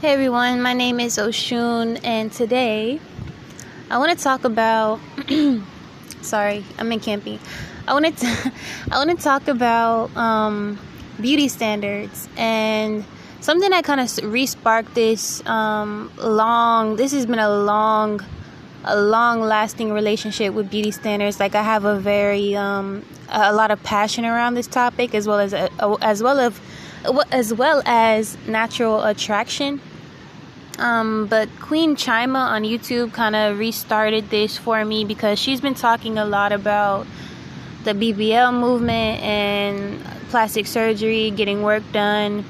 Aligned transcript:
Hey 0.00 0.12
everyone, 0.12 0.62
my 0.62 0.74
name 0.74 1.00
is 1.00 1.18
Oshun, 1.18 1.98
and 2.04 2.30
today 2.30 3.00
I 3.90 3.98
want 3.98 4.16
to 4.16 4.22
talk 4.22 4.44
about. 4.44 5.00
sorry, 6.22 6.64
I'm 6.78 6.92
in 6.92 7.00
camping. 7.00 7.40
I 7.88 7.94
want 7.94 8.16
to 8.16 8.26
I 8.92 9.04
want 9.04 9.10
to 9.10 9.16
talk 9.16 9.48
about 9.48 10.16
um, 10.16 10.78
beauty 11.20 11.48
standards 11.48 12.28
and 12.36 13.04
something 13.40 13.70
that 13.70 13.82
kind 13.82 14.00
of 14.00 14.16
re-sparked 14.22 14.94
this 14.94 15.44
um, 15.46 16.12
long. 16.16 16.94
This 16.94 17.10
has 17.10 17.26
been 17.26 17.40
a 17.40 17.50
long, 17.50 18.20
a 18.84 19.02
long-lasting 19.02 19.92
relationship 19.92 20.54
with 20.54 20.70
beauty 20.70 20.92
standards. 20.92 21.40
Like 21.40 21.56
I 21.56 21.62
have 21.64 21.84
a 21.84 21.98
very 21.98 22.54
um, 22.54 23.04
a 23.30 23.52
lot 23.52 23.72
of 23.72 23.82
passion 23.82 24.24
around 24.24 24.54
this 24.54 24.68
topic, 24.68 25.12
as 25.12 25.26
well 25.26 25.40
as 25.40 25.52
as 25.52 26.22
well 26.22 26.38
as 26.38 26.60
as 27.32 27.52
well 27.52 27.82
as 27.84 28.38
natural 28.46 29.02
attraction. 29.02 29.80
Um, 30.78 31.26
but 31.26 31.48
Queen 31.60 31.96
Chima 31.96 32.38
on 32.38 32.62
YouTube 32.62 33.12
kind 33.12 33.34
of 33.34 33.58
restarted 33.58 34.30
this 34.30 34.56
for 34.56 34.84
me 34.84 35.04
because 35.04 35.38
she's 35.38 35.60
been 35.60 35.74
talking 35.74 36.18
a 36.18 36.24
lot 36.24 36.52
about 36.52 37.06
the 37.84 37.92
BBL 37.92 38.58
movement 38.58 39.20
and 39.22 40.04
plastic 40.30 40.66
surgery, 40.66 41.30
getting 41.30 41.62
work 41.62 41.82
done, 41.92 42.44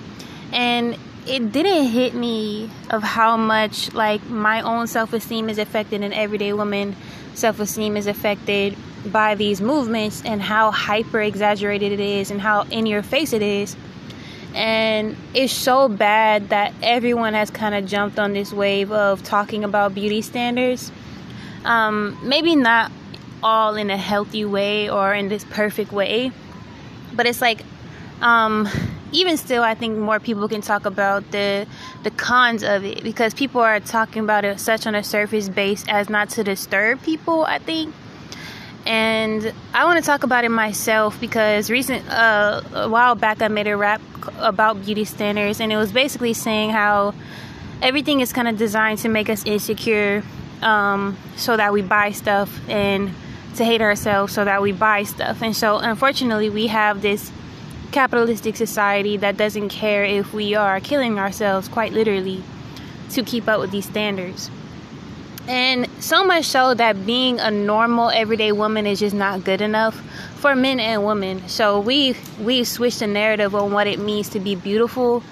and 0.53 0.97
it 1.27 1.53
didn't 1.53 1.89
hit 1.89 2.15
me 2.15 2.71
of 2.91 3.03
how 3.03 3.37
much 3.37 3.93
like 3.93 4.25
my 4.29 4.63
own 4.63 4.87
self-esteem 4.87 5.49
is 5.49 5.59
affected 5.59 6.03
and 6.03 6.15
everyday 6.15 6.53
woman 6.53 6.97
self-esteem 7.35 7.97
is 7.97 8.07
affected 8.07 8.77
by 9.07 9.35
these 9.35 9.61
movements 9.61 10.23
and 10.25 10.41
how 10.41 10.71
hyper 10.71 11.21
exaggerated 11.21 11.93
it 11.93 12.01
is 12.01 12.31
and 12.31 12.41
how 12.41 12.63
in 12.71 12.87
your 12.87 13.03
face 13.03 13.33
it 13.33 13.43
is 13.43 13.77
and 14.55 15.17
it's 15.35 15.53
so 15.53 15.89
bad 15.89 16.49
that 16.51 16.75
everyone 16.83 17.35
has 17.35 17.51
kind 17.51 17.75
of 17.75 17.87
jumped 17.87 18.19
on 18.19 18.33
this 18.33 18.53
wave 18.53 18.91
of 18.91 19.23
talking 19.23 19.65
about 19.65 19.95
beauty 19.95 20.23
standards. 20.23 20.91
Um, 21.65 22.19
maybe 22.23 22.57
not 22.57 22.91
all 23.43 23.77
in 23.77 23.91
a 23.91 23.97
healthy 23.97 24.45
way 24.45 24.91
or 24.91 25.15
in 25.15 25.29
this 25.29 25.45
perfect 25.45 25.93
way, 25.93 26.33
but 27.13 27.27
it's 27.27 27.41
like, 27.41 27.63
um, 28.21 28.69
even 29.13 29.37
still, 29.37 29.63
I 29.63 29.75
think 29.75 29.97
more 29.97 30.21
people 30.21 30.49
can 30.49 30.61
talk 30.61 30.85
about 30.85 31.31
the 31.31 31.67
the 32.03 32.11
cons 32.11 32.63
of 32.63 32.85
it 32.85 33.03
because 33.03 33.35
people 33.35 33.61
are 33.61 33.81
talking 33.81 34.23
about 34.23 34.45
it 34.45 34.61
such 34.61 34.87
on 34.87 34.95
a 34.95 35.03
surface 35.03 35.49
base 35.49 35.85
as 35.89 36.09
not 36.09 36.31
to 36.31 36.45
disturb 36.45 37.03
people. 37.03 37.45
I 37.45 37.59
think 37.59 37.95
and 38.89 39.53
I 39.75 39.85
want 39.85 40.03
to 40.03 40.07
talk 40.07 40.23
about 40.23 40.45
it 40.45 40.49
myself 40.49 41.21
because 41.21 41.71
recent 41.71 42.09
uh, 42.09 42.63
a 42.73 42.89
while 42.89 43.15
back 43.15 43.43
I 43.43 43.49
made 43.49 43.67
a 43.67 43.77
rap 43.77 44.01
about 44.39 44.83
beauty 44.83 45.05
standards, 45.05 45.61
and 45.61 45.71
it 45.71 45.77
was 45.77 45.93
basically 45.93 46.33
saying 46.33 46.71
how 46.71 47.15
everything 47.83 48.21
is 48.21 48.33
kind 48.33 48.49
of 48.49 48.57
designed 48.57 49.01
to 49.01 49.11
make 49.11 49.29
us 49.29 49.45
insecure, 49.45 50.25
um, 50.63 51.19
so 51.37 51.55
that 51.59 51.75
we 51.75 51.83
buy 51.83 52.13
stuff, 52.13 52.49
and 52.67 53.11
to 53.57 53.65
hate 53.65 53.83
ourselves, 53.83 54.33
so 54.33 54.47
that 54.47 54.63
we 54.63 54.73
buy 54.73 55.03
stuff. 55.03 55.43
And 55.43 55.55
so, 55.55 55.77
unfortunately, 55.77 56.49
we 56.49 56.69
have 56.69 57.03
this 57.03 57.31
capitalistic 57.93 58.57
society 58.57 59.19
that 59.19 59.37
doesn't 59.37 59.69
care 59.69 60.05
if 60.05 60.33
we 60.33 60.55
are 60.55 60.81
killing 60.81 61.19
ourselves, 61.19 61.69
quite 61.69 61.93
literally, 61.93 62.43
to 63.11 63.23
keep 63.23 63.49
up 63.49 63.61
with 63.61 63.71
these 63.71 63.85
standards. 63.85 64.51
And 65.47 65.88
so 66.01 66.25
much 66.25 66.45
so 66.45 66.75
that 66.75 67.07
being 67.07 67.41
a 67.41 67.51
normal 67.51 68.11
everyday 68.11 68.53
woman 68.53 68.87
is 68.87 69.01
just 69.01 69.15
not 69.15 69.45
good 69.45 69.61
enough 69.61 69.95
for 70.37 70.55
men 70.55 70.81
and 70.81 71.05
women. 71.05 71.49
So 71.49 71.81
we 71.81 72.15
we 72.41 72.65
switched 72.65 73.01
the 73.01 73.07
narrative 73.07 73.55
on 73.55 73.73
what 73.73 73.87
it 73.87 73.99
means 73.99 74.29
to 74.31 74.41
be 74.41 74.55
beautiful. 74.55 75.23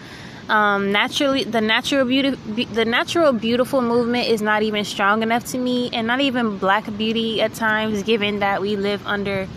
Um, 0.48 0.92
naturally, 0.92 1.42
the 1.42 1.60
natural 1.60 2.04
beauty, 2.04 2.30
the 2.30 2.84
natural 2.84 3.32
beautiful 3.32 3.82
movement 3.82 4.28
is 4.28 4.40
not 4.42 4.62
even 4.62 4.84
strong 4.84 5.22
enough 5.22 5.44
to 5.46 5.58
me, 5.58 5.90
and 5.92 6.06
not 6.06 6.20
even 6.20 6.58
black 6.58 6.84
beauty 6.96 7.42
at 7.42 7.54
times, 7.54 8.04
given 8.04 8.38
that 8.40 8.60
we 8.60 8.76
live 8.76 9.04
under 9.06 9.48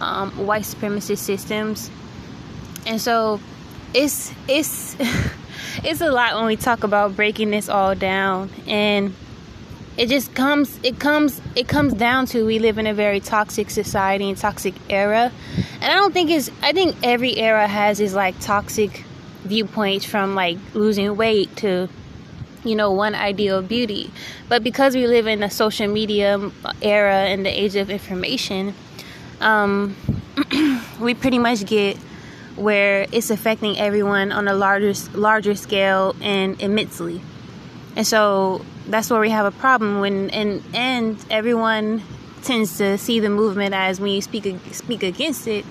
um, 0.00 0.30
white 0.46 0.64
supremacist 0.64 1.18
systems. 1.18 1.90
And 2.86 3.00
so, 3.00 3.40
it's 3.94 4.32
it's 4.48 4.96
it's 5.84 6.00
a 6.00 6.10
lot 6.10 6.34
when 6.34 6.46
we 6.46 6.56
talk 6.56 6.82
about 6.82 7.14
breaking 7.14 7.50
this 7.50 7.68
all 7.68 7.94
down 7.94 8.50
and 8.66 9.14
it 9.96 10.08
just 10.08 10.34
comes 10.34 10.78
it 10.82 10.98
comes 10.98 11.40
it 11.54 11.68
comes 11.68 11.92
down 11.92 12.26
to 12.26 12.44
we 12.46 12.58
live 12.58 12.78
in 12.78 12.86
a 12.86 12.94
very 12.94 13.20
toxic 13.20 13.70
society 13.70 14.28
and 14.28 14.38
toxic 14.38 14.74
era. 14.88 15.30
And 15.80 15.84
i 15.84 15.94
don't 15.94 16.12
think 16.12 16.30
it's 16.30 16.50
i 16.62 16.72
think 16.72 16.96
every 17.02 17.36
era 17.36 17.66
has 17.66 18.00
its 18.00 18.14
like 18.14 18.38
toxic 18.40 19.04
viewpoints 19.44 20.04
from 20.04 20.34
like 20.34 20.58
losing 20.74 21.16
weight 21.16 21.54
to 21.56 21.88
you 22.64 22.76
know 22.76 22.90
one 22.92 23.14
ideal 23.14 23.60
beauty. 23.62 24.10
But 24.48 24.62
because 24.62 24.94
we 24.94 25.06
live 25.06 25.26
in 25.26 25.42
a 25.42 25.50
social 25.50 25.88
media 25.88 26.50
era 26.80 27.14
and 27.14 27.44
the 27.44 27.50
age 27.50 27.76
of 27.76 27.90
information 27.90 28.74
um, 29.40 29.96
we 31.00 31.14
pretty 31.14 31.38
much 31.38 31.66
get 31.66 31.96
where 32.56 33.06
it's 33.12 33.30
affecting 33.30 33.78
everyone 33.78 34.30
on 34.30 34.46
a 34.46 34.54
larger 34.54 34.92
larger 35.14 35.54
scale 35.54 36.14
and 36.20 36.60
immensely. 36.62 37.20
And 37.96 38.06
so 38.06 38.64
that's 38.88 39.10
where 39.10 39.20
we 39.20 39.30
have 39.30 39.46
a 39.46 39.56
problem 39.58 40.00
when 40.00 40.30
and 40.30 40.62
and 40.74 41.24
everyone 41.30 42.02
tends 42.42 42.78
to 42.78 42.98
see 42.98 43.20
the 43.20 43.30
movement 43.30 43.74
as 43.74 44.00
when 44.00 44.10
you 44.10 44.20
speak 44.20 44.56
speak 44.72 45.02
against 45.02 45.46
it 45.46 45.64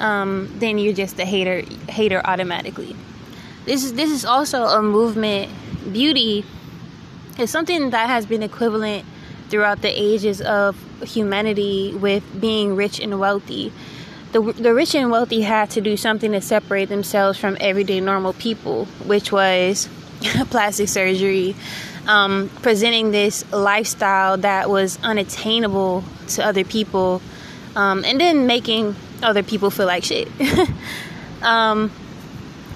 um, 0.00 0.50
then 0.58 0.78
you're 0.78 0.94
just 0.94 1.18
a 1.18 1.24
hater 1.24 1.62
hater 1.88 2.20
automatically. 2.24 2.96
This 3.66 3.84
is 3.84 3.94
this 3.94 4.10
is 4.10 4.24
also 4.24 4.64
a 4.64 4.82
movement 4.82 5.52
beauty 5.92 6.44
is 7.38 7.50
something 7.50 7.90
that 7.90 8.08
has 8.08 8.26
been 8.26 8.42
equivalent 8.42 9.04
throughout 9.48 9.82
the 9.82 9.88
ages 9.88 10.40
of 10.40 10.76
humanity 11.02 11.94
with 11.94 12.24
being 12.40 12.76
rich 12.76 13.00
and 13.00 13.18
wealthy. 13.18 13.72
The, 14.32 14.40
the 14.40 14.72
rich 14.72 14.94
and 14.94 15.10
wealthy 15.10 15.40
had 15.40 15.70
to 15.70 15.80
do 15.80 15.96
something 15.96 16.30
to 16.32 16.40
separate 16.40 16.88
themselves 16.88 17.36
from 17.36 17.56
everyday 17.60 18.00
normal 18.00 18.32
people 18.32 18.84
which 19.06 19.32
was 19.32 19.88
plastic 20.50 20.88
surgery, 20.88 21.56
um, 22.06 22.50
presenting 22.62 23.10
this 23.10 23.50
lifestyle 23.52 24.38
that 24.38 24.70
was 24.70 24.98
unattainable 25.02 26.04
to 26.28 26.44
other 26.44 26.64
people, 26.64 27.22
um, 27.76 28.04
and 28.04 28.20
then 28.20 28.46
making 28.46 28.94
other 29.22 29.42
people 29.42 29.70
feel 29.70 29.86
like 29.86 30.04
shit. 30.04 30.28
um, 31.42 31.90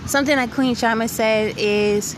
something 0.07 0.37
that 0.37 0.51
Queen 0.53 0.75
Chima 0.75 1.09
said 1.09 1.55
is 1.59 2.17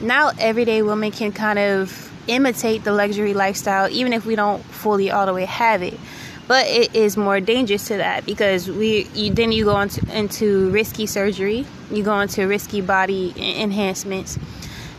now 0.00 0.30
everyday 0.38 0.82
women 0.82 1.10
can 1.10 1.32
kind 1.32 1.58
of 1.58 2.10
imitate 2.26 2.84
the 2.84 2.92
luxury 2.92 3.34
lifestyle, 3.34 3.88
even 3.90 4.12
if 4.12 4.24
we 4.24 4.36
don't 4.36 4.62
fully 4.64 5.10
all 5.10 5.26
the 5.26 5.34
way 5.34 5.44
have 5.44 5.82
it. 5.82 5.98
But 6.46 6.66
it 6.66 6.94
is 6.96 7.16
more 7.16 7.40
dangerous 7.40 7.86
to 7.88 7.98
that 7.98 8.26
because 8.26 8.68
we 8.68 9.06
you, 9.14 9.32
then 9.32 9.52
you 9.52 9.64
go 9.64 9.80
into, 9.80 10.04
into 10.16 10.70
risky 10.70 11.06
surgery, 11.06 11.64
you 11.90 12.02
go 12.02 12.18
into 12.20 12.46
risky 12.46 12.80
body 12.80 13.32
enhancements. 13.36 14.38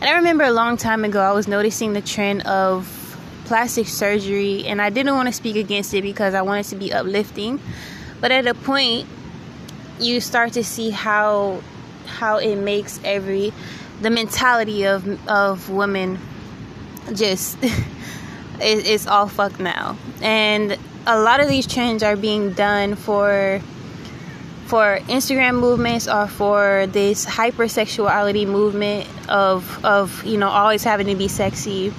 And 0.02 0.10
I 0.10 0.14
remember 0.14 0.42
a 0.42 0.50
long 0.50 0.76
time 0.76 1.04
ago, 1.04 1.20
I 1.20 1.30
was 1.30 1.46
noticing 1.46 1.92
the 1.92 2.00
trend 2.00 2.44
of 2.44 3.16
plastic 3.44 3.86
surgery, 3.86 4.66
and 4.66 4.82
I 4.82 4.90
didn't 4.90 5.14
want 5.14 5.28
to 5.28 5.32
speak 5.32 5.54
against 5.54 5.94
it 5.94 6.02
because 6.02 6.34
I 6.34 6.42
wanted 6.42 6.64
to 6.70 6.74
be 6.74 6.92
uplifting. 6.92 7.60
But 8.20 8.32
at 8.32 8.48
a 8.48 8.54
point, 8.54 9.06
you 10.00 10.20
start 10.20 10.54
to 10.54 10.64
see 10.64 10.90
how 10.90 11.62
how 12.06 12.38
it 12.38 12.56
makes 12.56 12.98
every 13.04 13.52
the 14.00 14.10
mentality 14.10 14.86
of 14.86 15.06
of 15.28 15.70
women 15.70 16.18
just 17.14 17.56
it, 17.62 17.78
it's 18.60 19.06
all 19.06 19.28
fucked 19.28 19.60
now 19.60 19.96
and 20.20 20.76
a 21.06 21.20
lot 21.20 21.38
of 21.38 21.46
these 21.46 21.64
trends 21.64 22.02
are 22.02 22.16
being 22.16 22.52
done 22.54 22.96
for 22.96 23.60
for 24.72 25.00
Instagram 25.00 25.60
movements 25.60 26.08
or 26.08 26.26
for 26.26 26.86
this 26.86 27.26
hypersexuality 27.26 28.46
movement 28.46 29.06
of 29.28 29.84
of 29.84 30.24
you 30.24 30.38
know 30.38 30.48
always 30.48 30.82
having 30.82 31.08
to 31.08 31.14
be 31.14 31.28
sexy 31.28 31.90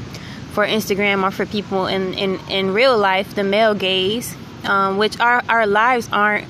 for 0.54 0.66
Instagram 0.66 1.22
or 1.22 1.30
for 1.30 1.46
people 1.46 1.86
in 1.86 2.16
in, 2.16 2.40
in 2.50 2.74
real 2.74 2.98
life, 2.98 3.36
the 3.36 3.44
male 3.44 3.76
gaze, 3.76 4.36
um, 4.64 4.98
which 4.98 5.20
our 5.20 5.44
our 5.48 5.68
lives 5.68 6.10
aren't 6.12 6.48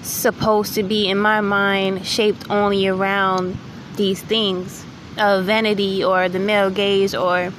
supposed 0.00 0.76
to 0.76 0.82
be, 0.82 1.10
in 1.10 1.18
my 1.18 1.42
mind, 1.42 2.06
shaped 2.06 2.48
only 2.48 2.88
around 2.88 3.58
these 3.96 4.22
things 4.22 4.86
of 5.18 5.44
vanity 5.44 6.02
or 6.02 6.30
the 6.30 6.38
male 6.38 6.70
gaze 6.70 7.14
or 7.14 7.52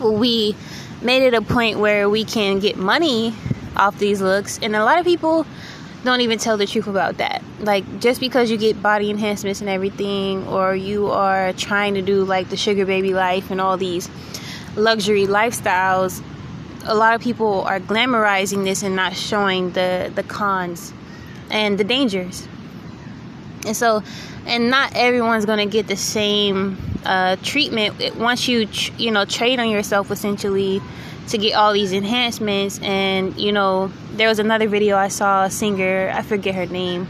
we 0.00 0.54
made 1.02 1.24
it 1.24 1.34
a 1.34 1.42
point 1.42 1.80
where 1.80 2.08
we 2.08 2.22
can 2.22 2.60
get 2.60 2.76
money 2.76 3.34
off 3.76 3.98
these 3.98 4.20
looks. 4.20 4.60
And 4.62 4.76
a 4.76 4.84
lot 4.84 5.00
of 5.00 5.04
people 5.04 5.46
don't 6.04 6.20
even 6.20 6.38
tell 6.38 6.56
the 6.56 6.66
truth 6.66 6.86
about 6.86 7.18
that. 7.18 7.42
Like 7.60 8.00
just 8.00 8.20
because 8.20 8.50
you 8.50 8.56
get 8.56 8.82
body 8.82 9.10
enhancements 9.10 9.60
and 9.60 9.68
everything 9.68 10.46
or 10.48 10.74
you 10.74 11.08
are 11.08 11.52
trying 11.54 11.94
to 11.94 12.02
do 12.02 12.24
like 12.24 12.48
the 12.48 12.56
sugar 12.56 12.86
baby 12.86 13.14
life 13.14 13.50
and 13.50 13.60
all 13.60 13.76
these 13.76 14.08
luxury 14.76 15.26
lifestyles 15.26 16.22
a 16.84 16.94
lot 16.94 17.14
of 17.14 17.20
people 17.20 17.62
are 17.62 17.80
glamorizing 17.80 18.64
this 18.64 18.82
and 18.82 18.96
not 18.96 19.14
showing 19.14 19.70
the 19.72 20.10
the 20.14 20.22
cons 20.22 20.92
and 21.50 21.78
the 21.78 21.84
dangers. 21.84 22.48
And 23.66 23.76
so 23.76 24.02
and 24.46 24.70
not 24.70 24.92
everyone's 24.94 25.44
going 25.44 25.58
to 25.58 25.70
get 25.70 25.86
the 25.86 25.96
same 25.96 26.78
uh, 27.04 27.36
treatment 27.42 28.16
once 28.16 28.48
you 28.48 28.68
you 28.96 29.10
know 29.10 29.24
trade 29.24 29.60
on 29.60 29.68
yourself 29.68 30.10
essentially 30.10 30.80
to 31.28 31.38
get 31.38 31.52
all 31.54 31.72
these 31.72 31.92
enhancements 31.92 32.78
and 32.80 33.38
you 33.38 33.52
know 33.52 33.92
there 34.12 34.28
was 34.28 34.38
another 34.38 34.68
video 34.68 34.96
i 34.96 35.08
saw 35.08 35.44
a 35.44 35.50
singer 35.50 36.10
i 36.14 36.22
forget 36.22 36.54
her 36.54 36.66
name 36.66 37.06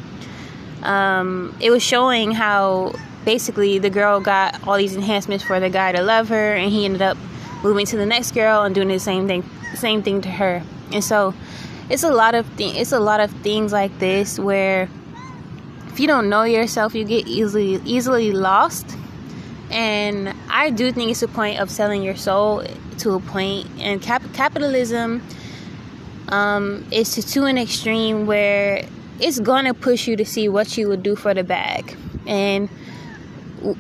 um, 0.83 1.57
it 1.61 1.71
was 1.71 1.83
showing 1.83 2.31
how 2.31 2.95
basically 3.25 3.79
the 3.79 3.91
girl 3.91 4.21
got 4.21 4.67
all 4.67 4.77
these 4.77 4.95
enhancements 4.95 5.45
for 5.45 5.59
the 5.61 5.69
guy 5.69 5.93
to 5.93 6.03
love 6.03 6.29
her 6.29 6.55
and 6.55 6.71
he 6.71 6.85
ended 6.85 7.03
up 7.03 7.17
moving 7.63 7.85
to 7.87 7.97
the 7.97 8.07
next 8.07 8.33
girl 8.33 8.63
and 8.63 8.75
doing 8.75 8.89
the 8.89 8.99
same 8.99 9.27
thing 9.27 9.45
same 9.75 10.03
thing 10.03 10.21
to 10.23 10.31
her. 10.31 10.63
And 10.93 11.03
so 11.03 11.35
it's 11.91 12.03
a 12.03 12.11
lot 12.11 12.35
of 12.35 12.47
it's 12.59 12.93
a 12.93 13.01
lot 13.01 13.21
of 13.21 13.31
things 13.43 13.73
like 13.73 13.97
this 13.99 14.39
where 14.39 14.89
if 15.89 16.01
you 16.01 16.07
don't 16.07 16.29
know 16.29 16.43
yourself 16.45 16.95
you 16.95 17.05
get 17.05 17.27
easily 17.27 17.81
easily 17.85 18.33
lost. 18.33 18.97
And 19.71 20.35
i 20.65 20.71
do 20.71 20.93
think 20.93 21.11
it's 21.11 21.23
a 21.23 21.29
point 21.29 21.59
of 21.61 21.71
selling 21.71 22.03
your 22.03 22.17
soul 22.17 22.63
to 22.99 23.13
a 23.13 23.21
point 23.21 23.67
and 23.79 24.03
cap- 24.03 24.23
capitalism 24.35 25.23
um, 26.29 26.87
is 26.91 27.15
to, 27.15 27.23
to 27.23 27.45
an 27.45 27.59
extreme 27.59 28.27
where 28.27 28.85
it's 29.21 29.41
gonna 29.41 29.75
push 29.75 30.07
you 30.07 30.17
to 30.17 30.25
see 30.25 30.49
what 30.49 30.77
you 30.77 30.89
would 30.89 31.03
do 31.03 31.17
for 31.17 31.35
the 31.35 31.43
bag. 31.43 31.97
And 32.27 32.69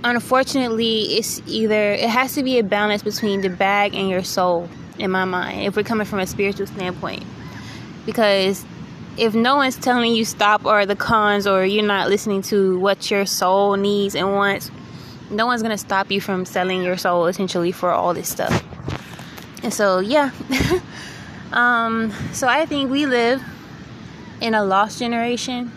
unfortunately 0.02 1.16
it's 1.16 1.40
either 1.46 1.92
it 1.92 2.08
has 2.08 2.34
to 2.34 2.42
be 2.42 2.58
a 2.58 2.64
balance 2.64 3.02
between 3.02 3.42
the 3.42 3.48
bag 3.48 3.94
and 3.94 4.08
your 4.08 4.24
soul 4.24 4.68
in 4.98 5.08
my 5.10 5.24
mind 5.24 5.62
if 5.62 5.76
we're 5.76 5.84
coming 5.84 6.06
from 6.06 6.18
a 6.18 6.26
spiritual 6.26 6.66
standpoint. 6.66 7.24
Because 8.06 8.64
if 9.16 9.34
no 9.34 9.56
one's 9.56 9.76
telling 9.76 10.14
you 10.14 10.24
stop 10.24 10.64
or 10.64 10.86
the 10.86 10.96
cons 10.96 11.46
or 11.46 11.64
you're 11.64 11.84
not 11.84 12.08
listening 12.08 12.42
to 12.42 12.78
what 12.78 13.10
your 13.10 13.26
soul 13.26 13.76
needs 13.76 14.14
and 14.14 14.32
wants 14.32 14.70
no 15.30 15.46
one's 15.46 15.62
gonna 15.62 15.78
stop 15.78 16.10
you 16.10 16.20
from 16.20 16.44
selling 16.44 16.82
your 16.82 16.96
soul 16.96 17.26
essentially 17.26 17.72
for 17.72 17.90
all 17.90 18.14
this 18.14 18.28
stuff. 18.28 18.64
And 19.62 19.72
so 19.72 19.98
yeah. 20.00 20.30
Um 21.52 22.12
so 22.32 22.46
i 22.46 22.66
think 22.66 22.90
we 22.90 23.06
live 23.06 23.42
in 24.40 24.54
a 24.54 24.62
lost 24.62 24.98
generation 24.98 25.72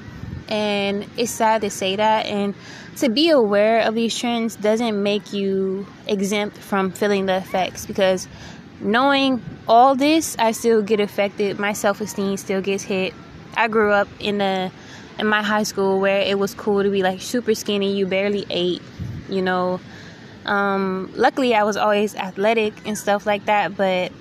and 0.49 1.07
it's 1.17 1.31
sad 1.31 1.61
to 1.61 1.69
say 1.69 1.95
that. 1.95 2.25
And 2.25 2.53
to 2.97 3.09
be 3.09 3.29
aware 3.29 3.81
of 3.83 3.95
these 3.95 4.17
trends 4.17 4.57
doesn't 4.57 5.01
make 5.01 5.31
you 5.31 5.87
exempt 6.07 6.57
from 6.57 6.91
feeling 6.91 7.25
the 7.25 7.37
effects 7.37 7.85
because 7.85 8.27
knowing 8.81 9.41
all 9.65 9.95
this 9.95 10.35
i 10.37 10.51
still 10.51 10.81
get 10.81 10.99
affected. 10.99 11.57
My 11.57 11.71
self-esteem 11.71 12.35
still 12.35 12.61
gets 12.61 12.83
hit. 12.83 13.13
I 13.55 13.69
grew 13.69 13.91
up 13.91 14.09
in 14.19 14.41
a 14.41 14.71
in 15.19 15.27
my 15.27 15.41
high 15.41 15.63
school 15.63 16.01
where 16.01 16.21
it 16.21 16.37
was 16.37 16.53
cool 16.53 16.83
to 16.83 16.89
be 16.89 17.01
like 17.01 17.21
super 17.21 17.55
skinny. 17.55 17.95
You 17.95 18.07
barely 18.07 18.45
ate 18.49 18.81
you 19.31 19.41
know 19.41 19.79
um, 20.45 21.11
luckily 21.15 21.53
i 21.55 21.63
was 21.63 21.77
always 21.77 22.15
athletic 22.15 22.73
and 22.85 22.97
stuff 22.97 23.25
like 23.25 23.45
that 23.45 23.75
but 23.77 24.11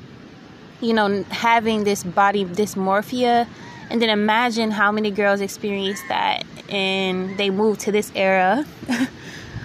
you 0.81 0.93
know 0.93 1.23
having 1.31 1.85
this 1.85 2.05
body 2.05 2.45
dysmorphia 2.45 3.47
and 3.91 4.01
then 4.01 4.09
imagine 4.09 4.71
how 4.71 4.93
many 4.93 5.11
girls 5.11 5.41
experience 5.41 6.01
that 6.09 6.45
and 6.69 7.37
they 7.37 7.51
move 7.51 7.79
to 7.79 7.93
this 7.93 8.13
era 8.15 8.65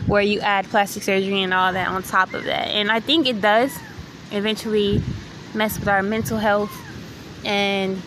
where 0.08 0.22
you 0.22 0.40
add 0.40 0.66
plastic 0.66 1.04
surgery 1.04 1.42
and 1.42 1.54
all 1.54 1.74
that 1.74 1.88
on 1.88 2.04
top 2.04 2.34
of 2.34 2.44
that. 2.46 2.68
And 2.68 2.92
I 2.92 3.00
think 3.00 3.28
it 3.28 3.42
does 3.42 3.76
eventually 4.32 5.02
mess 5.54 5.80
with 5.80 5.88
our 5.88 6.04
mental 6.04 6.38
health 6.38 6.72
and 7.44 8.02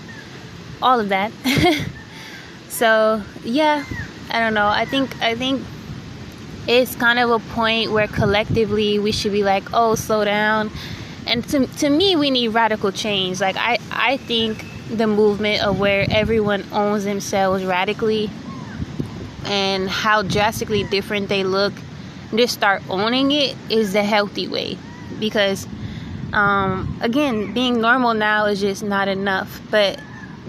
all 0.81 1.00
of 1.00 1.08
that. 1.08 1.32
so, 2.69 3.23
yeah, 3.44 3.85
I 4.31 4.40
don't 4.40 4.55
know. 4.55 4.67
I 4.67 4.85
think 4.85 5.20
I 5.23 5.35
think 5.35 5.62
it's 6.69 6.94
kind 6.94 7.19
of 7.19 7.31
a 7.31 7.38
point 7.55 7.91
where 7.91 8.06
collectively 8.06 8.99
we 8.99 9.11
should 9.11 9.32
be 9.32 9.43
like, 9.43 9.65
"Oh, 9.73 9.94
slow 9.94 10.25
down." 10.25 10.70
And 11.26 11.43
to 11.49 11.67
to 11.67 11.91
me, 11.91 12.15
we 12.15 12.31
need 12.31 12.49
radical 12.49 12.93
change. 12.93 13.41
Like 13.41 13.56
I 13.56 13.79
I 13.91 14.19
think 14.19 14.65
the 14.91 15.06
movement 15.06 15.62
of 15.65 15.81
where 15.81 16.06
everyone 16.11 16.65
owns 16.73 17.05
themselves 17.05 17.65
radically 17.65 18.31
and 19.44 19.88
how 19.88 20.23
drastically 20.23 20.85
different 20.85 21.29
they 21.29 21.44
look 21.44 21.73
just 22.35 22.55
start 22.55 22.82
owning 22.91 23.32
it 23.32 23.56
is 23.71 23.93
the 23.93 24.03
healthy 24.03 24.47
way 24.49 24.76
because 25.19 25.67
um, 26.32 26.99
again 27.00 27.53
being 27.55 27.81
normal 27.81 28.14
now 28.14 28.47
is 28.47 28.61
just 28.61 28.82
not 28.82 29.09
enough 29.09 29.61
but 29.71 29.99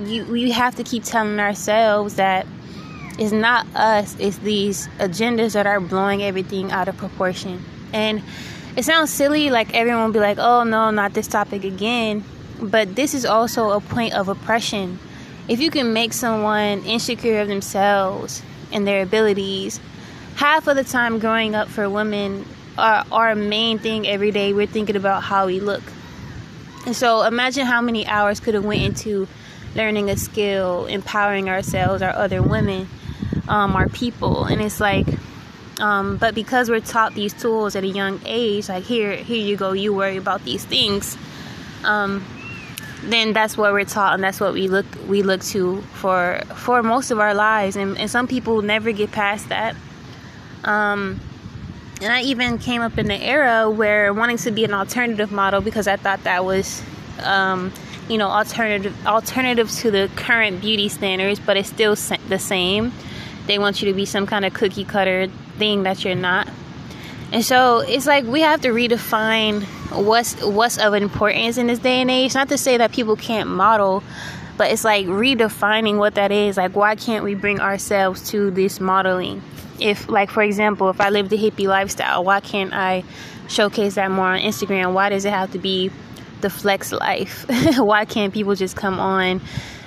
you 0.03 0.25
we 0.25 0.51
have 0.51 0.75
to 0.75 0.83
keep 0.83 1.03
telling 1.03 1.39
ourselves 1.39 2.15
that 2.15 2.45
it's 3.19 3.31
not 3.31 3.67
us 3.75 4.15
it's 4.19 4.37
these 4.39 4.87
agendas 4.99 5.53
that 5.53 5.67
are 5.67 5.79
blowing 5.79 6.23
everything 6.23 6.71
out 6.71 6.87
of 6.87 6.97
proportion 6.97 7.63
and 7.93 8.23
it 8.75 8.83
sounds 8.83 9.11
silly 9.11 9.49
like 9.49 9.73
everyone 9.73 10.05
will 10.05 10.13
be 10.13 10.19
like 10.19 10.37
oh 10.39 10.63
no 10.63 10.89
not 10.89 11.13
this 11.13 11.27
topic 11.27 11.63
again 11.63 12.23
but 12.61 12.95
this 12.95 13.13
is 13.13 13.25
also 13.25 13.71
a 13.71 13.79
point 13.79 14.13
of 14.13 14.27
oppression. 14.27 14.99
If 15.47 15.59
you 15.59 15.71
can 15.71 15.93
make 15.93 16.13
someone 16.13 16.83
insecure 16.83 17.39
of 17.39 17.47
themselves 17.47 18.43
and 18.71 18.85
their 18.85 19.01
abilities, 19.01 19.79
half 20.35 20.67
of 20.67 20.75
the 20.75 20.83
time 20.83 21.19
growing 21.19 21.55
up 21.55 21.69
for 21.69 21.89
women, 21.89 22.45
our, 22.77 23.05
our 23.11 23.35
main 23.35 23.79
thing 23.79 24.07
every 24.07 24.31
day, 24.31 24.53
we're 24.53 24.67
thinking 24.67 24.95
about 24.95 25.23
how 25.23 25.47
we 25.47 25.59
look. 25.59 25.83
And 26.85 26.95
so 26.95 27.23
imagine 27.23 27.65
how 27.65 27.81
many 27.81 28.05
hours 28.05 28.39
could 28.39 28.53
have 28.53 28.65
went 28.65 28.81
into 28.81 29.27
learning 29.75 30.09
a 30.09 30.17
skill, 30.17 30.85
empowering 30.85 31.49
ourselves, 31.49 32.01
or 32.01 32.09
other 32.09 32.41
women, 32.41 32.87
um, 33.49 33.75
our 33.75 33.89
people. 33.89 34.45
And 34.45 34.61
it's 34.61 34.79
like, 34.79 35.07
um, 35.79 36.17
but 36.17 36.35
because 36.35 36.69
we're 36.69 36.79
taught 36.79 37.15
these 37.15 37.33
tools 37.33 37.75
at 37.75 37.83
a 37.83 37.87
young 37.87 38.21
age, 38.25 38.69
like 38.69 38.83
here, 38.83 39.15
here 39.15 39.37
you 39.37 39.57
go, 39.57 39.73
you 39.73 39.93
worry 39.93 40.17
about 40.17 40.45
these 40.45 40.63
things. 40.63 41.17
Um, 41.83 42.25
then 43.03 43.33
that's 43.33 43.57
what 43.57 43.71
we're 43.71 43.85
taught 43.85 44.13
and 44.13 44.23
that's 44.23 44.39
what 44.39 44.53
we 44.53 44.67
look 44.67 44.85
we 45.07 45.23
look 45.23 45.41
to 45.41 45.81
for 45.93 46.41
for 46.55 46.83
most 46.83 47.11
of 47.11 47.19
our 47.19 47.33
lives 47.33 47.75
and, 47.75 47.97
and 47.97 48.09
some 48.09 48.27
people 48.27 48.61
never 48.61 48.91
get 48.91 49.11
past 49.11 49.47
that 49.49 49.75
um, 50.65 51.19
and 52.01 52.11
i 52.11 52.21
even 52.21 52.57
came 52.57 52.81
up 52.81 52.97
in 52.97 53.07
the 53.07 53.15
era 53.15 53.69
where 53.69 54.13
wanting 54.13 54.37
to 54.37 54.51
be 54.51 54.65
an 54.65 54.73
alternative 54.73 55.31
model 55.31 55.61
because 55.61 55.87
i 55.87 55.95
thought 55.95 56.21
that 56.23 56.43
was 56.43 56.83
um, 57.23 57.71
you 58.09 58.17
know 58.17 58.27
alternative 58.27 58.95
alternative 59.05 59.71
to 59.71 59.91
the 59.91 60.09
current 60.17 60.59
beauty 60.59 60.89
standards 60.89 61.39
but 61.39 61.55
it's 61.55 61.69
still 61.69 61.95
the 62.27 62.39
same 62.39 62.91
they 63.49 63.59
want 63.59 63.81
you 63.81 63.89
to 63.89 63.95
be 63.95 64.05
some 64.05 64.25
kind 64.25 64.45
of 64.45 64.53
cookie 64.53 64.85
cutter 64.85 65.27
thing 65.57 65.83
that 65.83 66.05
you're 66.05 66.15
not 66.15 66.47
and 67.31 67.45
so 67.45 67.79
it's 67.79 68.07
like 68.07 68.25
we 68.25 68.41
have 68.41 68.61
to 68.61 68.69
redefine 68.69 69.63
what's 69.91 70.43
what's 70.43 70.77
of 70.79 70.93
importance 70.95 71.57
in 71.57 71.67
this 71.67 71.79
day 71.79 72.01
and 72.01 72.09
age. 72.09 72.33
Not 72.33 72.49
to 72.49 72.57
say 72.57 72.77
that 72.77 72.91
people 72.91 73.15
can't 73.15 73.49
model, 73.49 74.03
but 74.57 74.71
it's 74.71 74.83
like 74.83 75.05
redefining 75.05 75.97
what 75.97 76.15
that 76.15 76.31
is. 76.31 76.57
Like 76.57 76.75
why 76.75 76.95
can't 76.95 77.23
we 77.23 77.35
bring 77.35 77.59
ourselves 77.59 78.29
to 78.31 78.49
this 78.49 78.79
modeling? 78.79 79.43
If 79.79 80.09
like 80.09 80.31
for 80.31 80.41
example, 80.41 80.89
if 80.89 80.99
I 80.99 81.09
live 81.09 81.29
the 81.29 81.37
hippie 81.37 81.67
lifestyle, 81.67 82.23
why 82.23 82.39
can't 82.39 82.73
I 82.73 83.03
showcase 83.47 83.95
that 83.95 84.09
more 84.09 84.27
on 84.27 84.39
Instagram? 84.39 84.93
Why 84.93 85.09
does 85.09 85.25
it 85.25 85.31
have 85.31 85.51
to 85.51 85.59
be 85.59 85.91
the 86.41 86.49
flex 86.49 86.91
life? 86.91 87.45
why 87.77 88.05
can't 88.05 88.33
people 88.33 88.55
just 88.55 88.75
come 88.75 88.99
on 88.99 89.41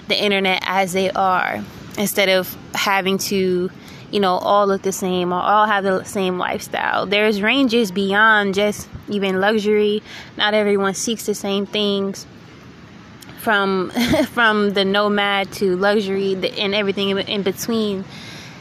the 0.06 0.20
internet 0.20 0.62
as 0.64 0.92
they 0.92 1.10
are 1.10 1.64
instead 1.98 2.28
of 2.28 2.56
having 2.74 3.18
to 3.18 3.70
you 4.12 4.20
know, 4.20 4.34
all 4.34 4.66
look 4.66 4.82
the 4.82 4.92
same 4.92 5.32
or 5.32 5.40
all 5.40 5.66
have 5.66 5.84
the 5.84 6.04
same 6.04 6.38
lifestyle. 6.38 7.06
There's 7.06 7.40
ranges 7.40 7.90
beyond 7.90 8.54
just 8.54 8.88
even 9.08 9.40
luxury. 9.40 10.02
Not 10.36 10.54
everyone 10.54 10.94
seeks 10.94 11.26
the 11.26 11.34
same 11.34 11.66
things. 11.66 12.26
From 13.40 13.90
from 14.32 14.74
the 14.74 14.84
nomad 14.84 15.50
to 15.54 15.76
luxury 15.76 16.34
and 16.58 16.74
everything 16.76 17.18
in 17.18 17.42
between, 17.42 18.04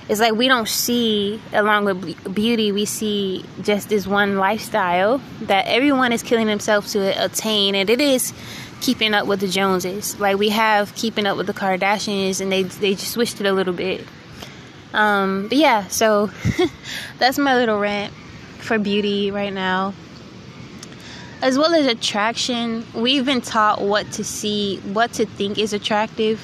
it's 0.09 0.19
like 0.19 0.33
we 0.33 0.47
don't 0.47 0.67
see 0.67 1.39
along 1.53 1.85
with 1.85 2.33
beauty. 2.33 2.71
We 2.71 2.85
see 2.85 3.45
just 3.61 3.89
this 3.89 4.07
one 4.07 4.37
lifestyle 4.37 5.21
that 5.41 5.67
everyone 5.67 6.13
is 6.13 6.23
killing 6.23 6.47
themselves 6.47 6.93
to 6.93 7.23
attain, 7.23 7.75
and 7.75 7.91
it 7.91 8.01
is 8.01 8.33
keeping 8.81 9.13
up 9.13 9.27
with 9.27 9.39
the 9.39 9.47
Joneses. 9.47 10.19
Like 10.19 10.37
we 10.37 10.49
have 10.49 10.93
keeping 10.95 11.25
up 11.25 11.37
with 11.37 11.47
the 11.47 11.53
Kardashians, 11.53 12.41
and 12.41 12.51
they 12.51 12.63
they 12.63 12.95
just 12.95 13.11
switched 13.11 13.39
it 13.39 13.47
a 13.47 13.53
little 13.53 13.73
bit 13.73 14.05
um, 14.93 15.47
but 15.47 15.57
yeah, 15.57 15.87
so 15.87 16.29
that's 17.17 17.37
my 17.37 17.55
little 17.55 17.79
rant 17.79 18.13
for 18.59 18.77
beauty 18.77 19.31
right 19.31 19.53
now. 19.53 19.93
As 21.41 21.57
well 21.57 21.73
as 21.73 21.87
attraction, 21.87 22.85
we've 22.93 23.25
been 23.25 23.41
taught 23.41 23.81
what 23.81 24.11
to 24.13 24.23
see, 24.23 24.77
what 24.79 25.13
to 25.13 25.25
think 25.25 25.57
is 25.57 25.73
attractive 25.73 26.39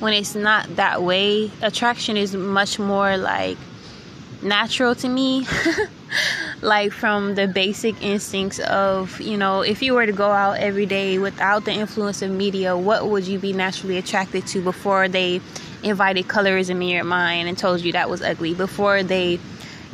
when 0.00 0.12
it's 0.12 0.34
not 0.34 0.76
that 0.76 1.02
way. 1.02 1.50
Attraction 1.62 2.16
is 2.16 2.34
much 2.34 2.78
more 2.78 3.16
like 3.16 3.56
natural 4.42 4.94
to 4.96 5.08
me. 5.08 5.46
like 6.62 6.92
from 6.92 7.34
the 7.34 7.46
basic 7.46 8.00
instincts 8.02 8.58
of, 8.60 9.20
you 9.20 9.36
know, 9.36 9.62
if 9.62 9.82
you 9.82 9.94
were 9.94 10.06
to 10.06 10.12
go 10.12 10.30
out 10.30 10.58
every 10.58 10.86
day 10.86 11.18
without 11.18 11.64
the 11.64 11.72
influence 11.72 12.22
of 12.22 12.30
media, 12.30 12.76
what 12.76 13.08
would 13.08 13.26
you 13.26 13.38
be 13.38 13.52
naturally 13.52 13.98
attracted 13.98 14.46
to 14.48 14.62
before 14.62 15.08
they 15.08 15.40
invited 15.82 16.26
colorism 16.26 16.82
in 16.82 16.88
your 16.88 17.04
mind 17.04 17.48
and 17.48 17.58
told 17.58 17.80
you 17.80 17.92
that 17.92 18.08
was 18.08 18.22
ugly 18.22 18.54
before 18.54 19.02
they, 19.02 19.38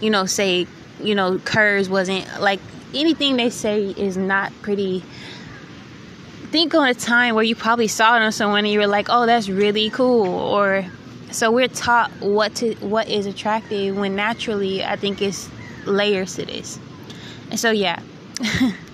you 0.00 0.10
know, 0.10 0.26
say 0.26 0.66
you 1.02 1.14
know, 1.14 1.38
curves 1.38 1.88
wasn't 1.88 2.40
like 2.40 2.60
anything 2.94 3.36
they 3.36 3.50
say 3.50 3.86
is 3.90 4.16
not 4.16 4.52
pretty. 4.62 5.02
Think 6.50 6.74
on 6.74 6.88
a 6.88 6.94
time 6.94 7.34
where 7.34 7.44
you 7.44 7.54
probably 7.54 7.88
saw 7.88 8.16
it 8.16 8.22
on 8.22 8.32
someone 8.32 8.60
and 8.60 8.72
you 8.72 8.80
were 8.80 8.86
like, 8.86 9.06
"Oh, 9.08 9.26
that's 9.26 9.48
really 9.48 9.90
cool," 9.90 10.26
or 10.26 10.84
so 11.30 11.50
we're 11.50 11.68
taught 11.68 12.10
what 12.20 12.54
to 12.56 12.74
what 12.76 13.08
is 13.08 13.26
attractive 13.26 13.96
when 13.96 14.16
naturally 14.16 14.84
I 14.84 14.96
think 14.96 15.22
it's 15.22 15.48
layers 15.86 16.34
to 16.36 16.44
this. 16.46 16.78
And 17.50 17.58
so 17.58 17.70
yeah. 17.70 18.00